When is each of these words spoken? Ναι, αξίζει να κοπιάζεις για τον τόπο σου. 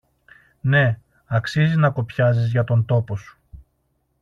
Ναι, 0.61 0.99
αξίζει 1.25 1.75
να 1.77 1.89
κοπιάζεις 1.89 2.51
για 2.51 2.63
τον 2.63 2.85
τόπο 2.85 3.15
σου. 3.15 3.37